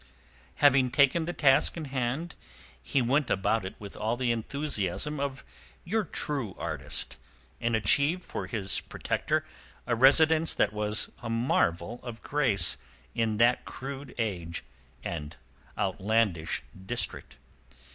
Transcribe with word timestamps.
Having 0.55 0.89
taken 0.89 1.25
the 1.25 1.31
task 1.33 1.77
in 1.77 1.85
hand 1.85 2.33
he 2.81 3.03
went 3.03 3.29
about 3.29 3.65
it 3.65 3.75
with 3.77 3.95
all 3.95 4.17
the 4.17 4.31
enthusiasm 4.31 5.19
of 5.19 5.45
your 5.83 6.03
true 6.03 6.55
artist, 6.57 7.17
and 7.59 7.75
achieved 7.75 8.23
for 8.23 8.47
his 8.47 8.79
protector 8.79 9.45
a 9.85 9.95
residence 9.95 10.55
that 10.55 10.73
was 10.73 11.11
a 11.21 11.29
marvel 11.29 11.99
of 12.01 12.23
grace 12.23 12.77
in 13.13 13.37
that 13.37 13.63
crude 13.63 14.15
age 14.17 14.63
and 15.03 15.37
outlandish 15.77 16.63
district. 16.83 17.37